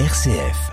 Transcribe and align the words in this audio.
RCF. 0.00 0.72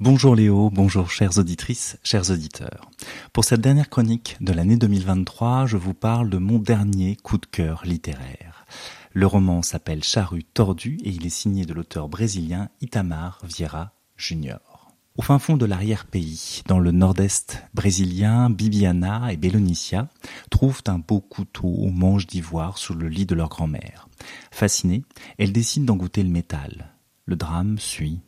Bonjour 0.00 0.34
Léo, 0.34 0.68
bonjour 0.68 1.12
chères 1.12 1.38
auditrices, 1.38 1.96
chers 2.02 2.32
auditeurs. 2.32 2.90
Pour 3.32 3.44
cette 3.44 3.60
dernière 3.60 3.88
chronique 3.88 4.36
de 4.40 4.52
l'année 4.52 4.76
2023, 4.76 5.66
je 5.66 5.76
vous 5.76 5.94
parle 5.94 6.28
de 6.28 6.38
mon 6.38 6.58
dernier 6.58 7.14
coup 7.14 7.38
de 7.38 7.46
cœur 7.46 7.82
littéraire. 7.84 8.66
Le 9.12 9.28
roman 9.28 9.62
s'appelle 9.62 10.02
Charrue 10.02 10.42
tordue 10.42 10.98
et 11.04 11.10
il 11.10 11.24
est 11.24 11.30
signé 11.30 11.66
de 11.66 11.72
l'auteur 11.72 12.08
brésilien 12.08 12.68
Itamar 12.80 13.38
Vieira 13.44 13.92
Jr. 14.16 14.71
Au 15.14 15.20
fin 15.20 15.38
fond 15.38 15.58
de 15.58 15.66
l'arrière-pays, 15.66 16.62
dans 16.66 16.78
le 16.78 16.90
nord-est 16.90 17.62
brésilien, 17.74 18.48
Bibiana 18.48 19.30
et 19.30 19.36
Bellonicia 19.36 20.08
trouvent 20.50 20.82
un 20.86 20.98
beau 20.98 21.20
couteau 21.20 21.68
au 21.68 21.90
manche 21.90 22.26
d'ivoire 22.26 22.78
sous 22.78 22.94
le 22.94 23.08
lit 23.08 23.26
de 23.26 23.34
leur 23.34 23.50
grand-mère. 23.50 24.08
Fascinées, 24.50 25.04
elles 25.36 25.52
décident 25.52 25.84
d'en 25.84 25.96
goûter 25.96 26.22
le 26.22 26.30
métal. 26.30 26.94
Le 27.26 27.36
drame 27.36 27.78
suit 27.78 28.20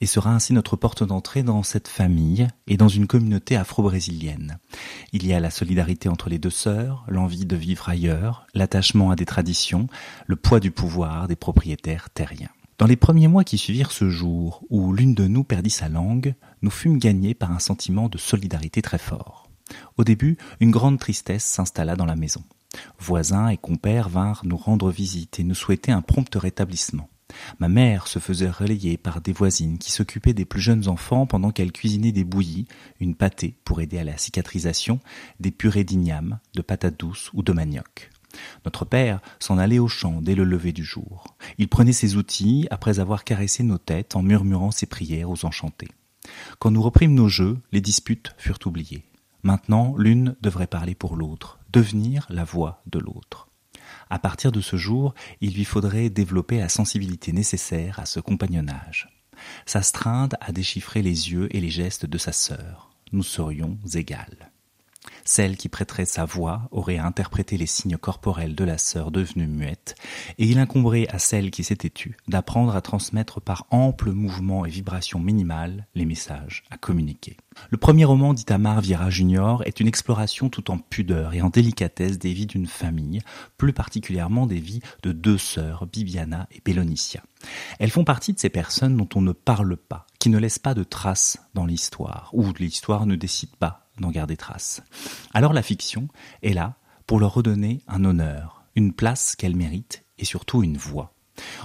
et 0.00 0.06
sera 0.06 0.34
ainsi 0.34 0.52
notre 0.52 0.74
porte 0.74 1.04
d'entrée 1.04 1.44
dans 1.44 1.62
cette 1.62 1.86
famille 1.86 2.48
et 2.66 2.76
dans 2.76 2.88
une 2.88 3.06
communauté 3.06 3.56
afro-brésilienne. 3.56 4.58
Il 5.12 5.24
y 5.24 5.32
a 5.32 5.40
la 5.40 5.50
solidarité 5.50 6.08
entre 6.08 6.28
les 6.28 6.38
deux 6.40 6.50
sœurs, 6.50 7.04
l'envie 7.08 7.46
de 7.46 7.56
vivre 7.56 7.88
ailleurs, 7.88 8.46
l'attachement 8.52 9.12
à 9.12 9.16
des 9.16 9.26
traditions, 9.26 9.86
le 10.26 10.34
poids 10.34 10.58
du 10.58 10.72
pouvoir 10.72 11.28
des 11.28 11.36
propriétaires 11.36 12.10
terriens. 12.10 12.50
Dans 12.82 12.88
les 12.88 12.96
premiers 12.96 13.28
mois 13.28 13.44
qui 13.44 13.58
suivirent 13.58 13.92
ce 13.92 14.10
jour 14.10 14.64
où 14.68 14.92
l'une 14.92 15.14
de 15.14 15.28
nous 15.28 15.44
perdit 15.44 15.70
sa 15.70 15.88
langue, 15.88 16.34
nous 16.62 16.70
fûmes 16.72 16.98
gagnés 16.98 17.32
par 17.32 17.52
un 17.52 17.60
sentiment 17.60 18.08
de 18.08 18.18
solidarité 18.18 18.82
très 18.82 18.98
fort. 18.98 19.48
Au 19.98 20.02
début, 20.02 20.36
une 20.58 20.72
grande 20.72 20.98
tristesse 20.98 21.44
s'installa 21.44 21.94
dans 21.94 22.06
la 22.06 22.16
maison. 22.16 22.42
Voisins 22.98 23.46
et 23.46 23.56
compères 23.56 24.08
vinrent 24.08 24.42
nous 24.44 24.56
rendre 24.56 24.90
visite 24.90 25.38
et 25.38 25.44
nous 25.44 25.54
souhaiter 25.54 25.92
un 25.92 26.02
prompt 26.02 26.34
rétablissement. 26.34 27.08
Ma 27.60 27.68
mère 27.68 28.08
se 28.08 28.18
faisait 28.18 28.50
relayer 28.50 28.96
par 28.96 29.20
des 29.20 29.32
voisines 29.32 29.78
qui 29.78 29.92
s'occupaient 29.92 30.34
des 30.34 30.44
plus 30.44 30.60
jeunes 30.60 30.88
enfants 30.88 31.24
pendant 31.24 31.52
qu'elle 31.52 31.70
cuisinait 31.70 32.10
des 32.10 32.24
bouillies, 32.24 32.66
une 32.98 33.14
pâtée 33.14 33.54
pour 33.64 33.80
aider 33.80 33.98
à 34.00 34.04
la 34.04 34.18
cicatrisation, 34.18 34.98
des 35.38 35.52
purées 35.52 35.84
d'igname, 35.84 36.40
de 36.56 36.62
patates 36.62 36.98
douces 36.98 37.30
ou 37.32 37.44
de 37.44 37.52
manioc. 37.52 38.11
Notre 38.64 38.84
père 38.84 39.20
s'en 39.38 39.58
allait 39.58 39.78
au 39.78 39.88
champ 39.88 40.20
dès 40.20 40.34
le 40.34 40.44
lever 40.44 40.72
du 40.72 40.84
jour. 40.84 41.24
Il 41.58 41.68
prenait 41.68 41.92
ses 41.92 42.16
outils 42.16 42.66
après 42.70 42.98
avoir 42.98 43.24
caressé 43.24 43.62
nos 43.62 43.78
têtes 43.78 44.16
en 44.16 44.22
murmurant 44.22 44.70
ses 44.70 44.86
prières 44.86 45.30
aux 45.30 45.44
enchantés. 45.44 45.90
Quand 46.58 46.70
nous 46.70 46.82
reprîmes 46.82 47.14
nos 47.14 47.28
jeux, 47.28 47.58
les 47.72 47.80
disputes 47.80 48.34
furent 48.38 48.58
oubliées. 48.64 49.04
Maintenant, 49.42 49.94
l'une 49.96 50.36
devrait 50.40 50.68
parler 50.68 50.94
pour 50.94 51.16
l'autre, 51.16 51.58
devenir 51.72 52.26
la 52.30 52.44
voix 52.44 52.82
de 52.86 53.00
l'autre. 53.00 53.48
À 54.08 54.18
partir 54.18 54.52
de 54.52 54.60
ce 54.60 54.76
jour, 54.76 55.14
il 55.40 55.54
lui 55.54 55.64
faudrait 55.64 56.10
développer 56.10 56.58
la 56.58 56.68
sensibilité 56.68 57.32
nécessaire 57.32 57.98
à 57.98 58.06
ce 58.06 58.20
compagnonnage. 58.20 59.08
S'astreindre 59.66 60.36
à 60.40 60.52
déchiffrer 60.52 61.02
les 61.02 61.32
yeux 61.32 61.48
et 61.54 61.60
les 61.60 61.70
gestes 61.70 62.06
de 62.06 62.18
sa 62.18 62.32
sœur. 62.32 62.90
Nous 63.12 63.24
serions 63.24 63.78
égales. 63.94 64.51
Celle 65.24 65.56
qui 65.56 65.68
prêterait 65.68 66.04
sa 66.04 66.24
voix 66.24 66.68
aurait 66.70 66.98
à 66.98 67.06
interpréter 67.06 67.56
les 67.56 67.66
signes 67.66 67.96
corporels 67.96 68.54
de 68.54 68.64
la 68.64 68.78
sœur 68.78 69.10
devenue 69.10 69.46
muette, 69.46 69.94
et 70.38 70.46
il 70.46 70.58
incomberait 70.58 71.06
à 71.08 71.18
celle 71.18 71.50
qui 71.50 71.64
s'était 71.64 71.90
tue 71.90 72.16
d'apprendre 72.28 72.74
à 72.74 72.80
transmettre 72.80 73.40
par 73.40 73.66
amples 73.70 74.10
mouvements 74.10 74.66
et 74.66 74.70
vibrations 74.70 75.20
minimales 75.20 75.86
les 75.94 76.04
messages 76.04 76.64
à 76.70 76.76
communiquer. 76.76 77.36
Le 77.70 77.76
premier 77.76 78.04
roman 78.04 78.34
d'Itamar 78.34 78.80
Vieira 78.80 79.10
Junior 79.10 79.62
est 79.64 79.80
une 79.80 79.86
exploration 79.86 80.48
tout 80.48 80.70
en 80.70 80.78
pudeur 80.78 81.34
et 81.34 81.42
en 81.42 81.50
délicatesse 81.50 82.18
des 82.18 82.32
vies 82.32 82.46
d'une 82.46 82.66
famille, 82.66 83.20
plus 83.58 83.72
particulièrement 83.72 84.46
des 84.46 84.60
vies 84.60 84.80
de 85.02 85.12
deux 85.12 85.38
sœurs, 85.38 85.86
Bibiana 85.86 86.48
et 86.50 86.60
Bellonicia. 86.64 87.22
Elles 87.78 87.90
font 87.90 88.04
partie 88.04 88.32
de 88.32 88.38
ces 88.38 88.50
personnes 88.50 88.96
dont 88.96 89.08
on 89.14 89.20
ne 89.20 89.32
parle 89.32 89.76
pas, 89.76 90.06
qui 90.18 90.30
ne 90.30 90.38
laissent 90.38 90.58
pas 90.58 90.74
de 90.74 90.84
traces 90.84 91.38
dans 91.54 91.66
l'histoire, 91.66 92.30
ou 92.32 92.52
l'histoire 92.58 93.06
ne 93.06 93.16
décide 93.16 93.54
pas 93.56 93.81
d'en 94.02 94.10
garder 94.10 94.36
trace. 94.36 94.82
Alors 95.32 95.54
la 95.54 95.62
fiction 95.62 96.08
est 96.42 96.52
là 96.52 96.76
pour 97.06 97.18
leur 97.18 97.32
redonner 97.32 97.80
un 97.88 98.04
honneur, 98.04 98.64
une 98.76 98.92
place 98.92 99.34
qu'elles 99.34 99.56
méritent 99.56 100.04
et 100.18 100.24
surtout 100.26 100.62
une 100.62 100.76
voix. 100.76 101.14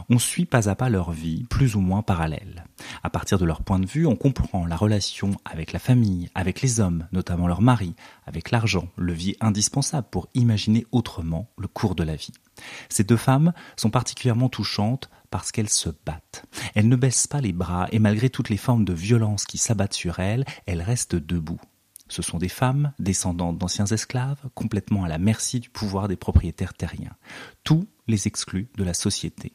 On 0.09 0.19
suit 0.19 0.45
pas 0.45 0.69
à 0.69 0.75
pas 0.75 0.89
leur 0.89 1.11
vie, 1.11 1.45
plus 1.49 1.75
ou 1.75 1.81
moins 1.81 2.01
parallèle. 2.01 2.65
À 3.03 3.09
partir 3.09 3.37
de 3.37 3.45
leur 3.45 3.61
point 3.63 3.79
de 3.79 3.85
vue, 3.85 4.05
on 4.05 4.15
comprend 4.15 4.65
la 4.65 4.75
relation 4.75 5.31
avec 5.45 5.73
la 5.73 5.79
famille, 5.79 6.29
avec 6.35 6.61
les 6.61 6.79
hommes, 6.79 7.07
notamment 7.11 7.47
leur 7.47 7.61
mari, 7.61 7.93
avec 8.25 8.51
l'argent, 8.51 8.87
levier 8.97 9.35
indispensable 9.41 10.07
pour 10.09 10.29
imaginer 10.33 10.85
autrement 10.91 11.49
le 11.57 11.67
cours 11.67 11.95
de 11.95 12.03
la 12.03 12.15
vie. 12.15 12.33
Ces 12.89 13.03
deux 13.03 13.17
femmes 13.17 13.53
sont 13.75 13.89
particulièrement 13.89 14.49
touchantes 14.49 15.09
parce 15.29 15.51
qu'elles 15.51 15.69
se 15.69 15.89
battent. 16.05 16.45
Elles 16.73 16.87
ne 16.87 16.95
baissent 16.95 17.27
pas 17.27 17.41
les 17.41 17.53
bras 17.53 17.87
et 17.91 17.99
malgré 17.99 18.29
toutes 18.29 18.49
les 18.49 18.57
formes 18.57 18.85
de 18.85 18.93
violence 18.93 19.45
qui 19.45 19.57
s'abattent 19.57 19.93
sur 19.93 20.19
elles, 20.19 20.45
elles 20.65 20.81
restent 20.81 21.15
debout. 21.15 21.59
Ce 22.09 22.21
sont 22.21 22.37
des 22.37 22.49
femmes, 22.49 22.93
descendantes 22.99 23.57
d'anciens 23.57 23.85
esclaves, 23.85 24.41
complètement 24.53 25.03
à 25.03 25.07
la 25.07 25.17
merci 25.17 25.59
du 25.59 25.69
pouvoir 25.69 26.07
des 26.07 26.15
propriétaires 26.15 26.73
terriens. 26.73 27.15
Tout 27.63 27.87
les 28.07 28.27
exclut 28.27 28.69
de 28.77 28.83
la 28.83 28.93
société. 28.93 29.53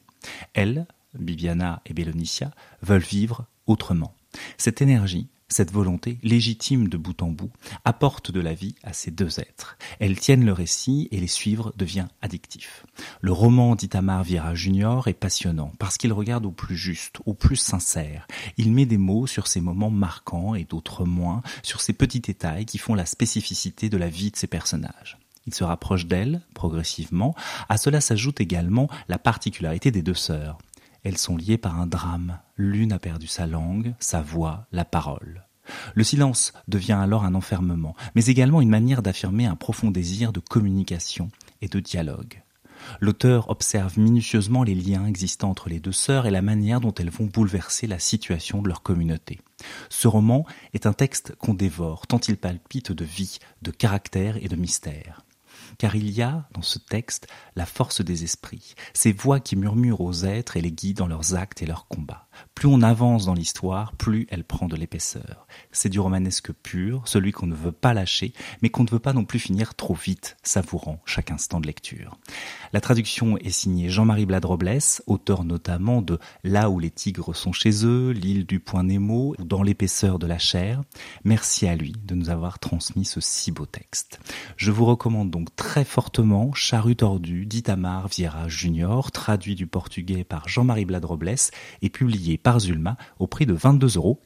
Elles, 0.53 0.87
Bibiana 1.13 1.81
et 1.85 1.93
Bellonicia, 1.93 2.51
veulent 2.81 3.01
vivre 3.01 3.45
autrement. 3.67 4.15
Cette 4.57 4.81
énergie, 4.81 5.29
cette 5.53 5.71
volonté, 5.71 6.17
légitime 6.23 6.89
de 6.89 6.97
bout 6.97 7.21
en 7.21 7.29
bout, 7.29 7.51
apporte 7.85 8.31
de 8.31 8.41
la 8.41 8.53
vie 8.53 8.75
à 8.83 8.91
ces 8.91 9.11
deux 9.11 9.39
êtres. 9.39 9.77
Elles 9.99 10.19
tiennent 10.19 10.45
le 10.45 10.53
récit 10.53 11.07
et 11.11 11.19
les 11.19 11.27
suivre 11.27 11.73
devient 11.77 12.07
addictif. 12.21 12.85
Le 13.21 13.31
roman 13.31 13.75
d'Itamar 13.75 14.23
Vieira 14.23 14.55
Junior 14.55 15.07
est 15.07 15.13
passionnant 15.13 15.71
parce 15.79 15.97
qu'il 15.97 16.11
regarde 16.11 16.45
au 16.45 16.51
plus 16.51 16.75
juste, 16.75 17.17
au 17.25 17.33
plus 17.33 17.55
sincère. 17.55 18.27
Il 18.57 18.71
met 18.71 18.85
des 18.85 18.97
mots 18.97 19.27
sur 19.27 19.47
ces 19.47 19.61
moments 19.61 19.89
marquants 19.91 20.55
et 20.55 20.65
d'autres 20.65 21.05
moins, 21.05 21.41
sur 21.61 21.81
ces 21.81 21.93
petits 21.93 22.19
détails 22.19 22.65
qui 22.65 22.77
font 22.77 22.95
la 22.95 23.05
spécificité 23.05 23.89
de 23.89 23.97
la 23.97 24.09
vie 24.09 24.31
de 24.31 24.35
ces 24.35 24.47
personnages. 24.47 25.17
Il 25.45 25.53
se 25.53 25.63
rapproche 25.63 26.05
d'elles, 26.05 26.41
progressivement. 26.53 27.35
À 27.69 27.77
cela 27.77 28.01
s'ajoute 28.01 28.41
également 28.41 28.89
la 29.09 29.19
particularité 29.19 29.91
des 29.91 30.01
deux 30.01 30.13
sœurs. 30.13 30.57
Elles 31.03 31.17
sont 31.17 31.35
liées 31.35 31.57
par 31.57 31.79
un 31.79 31.87
drame. 31.87 32.39
L'une 32.55 32.93
a 32.93 32.99
perdu 32.99 33.25
sa 33.25 33.47
langue, 33.47 33.95
sa 33.99 34.21
voix, 34.21 34.67
la 34.71 34.85
parole. 34.85 35.47
Le 35.95 36.03
silence 36.03 36.53
devient 36.67 36.91
alors 37.01 37.23
un 37.23 37.33
enfermement, 37.33 37.95
mais 38.13 38.25
également 38.25 38.61
une 38.61 38.69
manière 38.69 39.01
d'affirmer 39.01 39.47
un 39.47 39.55
profond 39.55 39.89
désir 39.89 40.31
de 40.31 40.39
communication 40.39 41.31
et 41.63 41.67
de 41.67 41.79
dialogue. 41.79 42.43
L'auteur 42.99 43.49
observe 43.49 43.97
minutieusement 43.97 44.61
les 44.61 44.75
liens 44.75 45.07
existants 45.07 45.49
entre 45.49 45.67
les 45.67 45.79
deux 45.79 45.91
sœurs 45.93 46.27
et 46.27 46.31
la 46.31 46.43
manière 46.43 46.79
dont 46.79 46.93
elles 46.93 47.09
vont 47.09 47.25
bouleverser 47.25 47.87
la 47.87 47.97
situation 47.97 48.61
de 48.61 48.67
leur 48.67 48.83
communauté. 48.83 49.39
Ce 49.89 50.07
roman 50.07 50.45
est 50.75 50.85
un 50.85 50.93
texte 50.93 51.33
qu'on 51.39 51.55
dévore 51.55 52.05
tant 52.05 52.19
il 52.19 52.37
palpite 52.37 52.91
de 52.91 53.05
vie, 53.05 53.39
de 53.63 53.71
caractère 53.71 54.37
et 54.43 54.47
de 54.47 54.55
mystère 54.55 55.23
car 55.77 55.95
il 55.95 56.09
y 56.11 56.21
a, 56.21 56.47
dans 56.53 56.61
ce 56.61 56.79
texte, 56.79 57.27
la 57.55 57.65
force 57.65 58.01
des 58.01 58.23
esprits, 58.23 58.75
ces 58.93 59.11
voix 59.11 59.39
qui 59.39 59.55
murmurent 59.55 60.01
aux 60.01 60.23
êtres 60.25 60.57
et 60.57 60.61
les 60.61 60.71
guident 60.71 60.97
dans 60.97 61.07
leurs 61.07 61.35
actes 61.35 61.61
et 61.61 61.65
leurs 61.65 61.87
combats. 61.87 62.27
Plus 62.55 62.67
on 62.67 62.81
avance 62.81 63.25
dans 63.25 63.33
l'histoire, 63.33 63.93
plus 63.93 64.27
elle 64.29 64.43
prend 64.43 64.67
de 64.67 64.75
l'épaisseur. 64.75 65.47
C'est 65.71 65.89
du 65.89 65.99
romanesque 65.99 66.51
pur, 66.51 67.03
celui 67.05 67.31
qu'on 67.31 67.47
ne 67.47 67.55
veut 67.55 67.71
pas 67.71 67.93
lâcher, 67.93 68.33
mais 68.61 68.69
qu'on 68.69 68.83
ne 68.83 68.89
veut 68.89 68.99
pas 68.99 69.13
non 69.13 69.25
plus 69.25 69.39
finir 69.39 69.75
trop 69.75 69.93
vite, 69.93 70.37
savourant 70.43 71.01
chaque 71.05 71.31
instant 71.31 71.59
de 71.59 71.67
lecture. 71.67 72.17
La 72.73 72.81
traduction 72.81 73.37
est 73.37 73.51
signée 73.51 73.89
Jean-Marie 73.89 74.25
Bladrobles, 74.25 74.79
auteur 75.07 75.43
notamment 75.43 76.01
de 76.01 76.19
Là 76.43 76.69
où 76.69 76.79
les 76.79 76.91
tigres 76.91 77.35
sont 77.35 77.51
chez 77.51 77.85
eux, 77.85 78.11
L'île 78.11 78.45
du 78.45 78.59
Point 78.59 78.83
Nemo 78.83 79.35
ou 79.37 79.43
Dans 79.43 79.63
l'épaisseur 79.63 80.19
de 80.19 80.27
la 80.27 80.37
chair. 80.37 80.81
Merci 81.23 81.67
à 81.67 81.75
lui 81.75 81.93
de 82.03 82.15
nous 82.15 82.29
avoir 82.29 82.59
transmis 82.59 83.05
ce 83.05 83.19
si 83.21 83.51
beau 83.51 83.65
texte. 83.65 84.19
Je 84.57 84.71
vous 84.71 84.85
recommande 84.85 85.29
donc 85.29 85.55
très 85.55 85.85
fortement 85.85 86.53
Charrue 86.53 86.95
tordue 86.95 87.45
d'Itamar 87.45 88.07
Vieira 88.07 88.47
Junior, 88.47 89.11
traduit 89.11 89.55
du 89.55 89.67
portugais 89.67 90.23
par 90.23 90.47
Jean-Marie 90.47 90.85
Bladrobles 90.85 91.35
et 91.81 91.89
par 92.41 92.59
Zulma 92.59 92.95
au 93.19 93.27
prix 93.27 93.45
de 93.45 93.55
22,90 93.55 93.97
euros. 93.97 94.19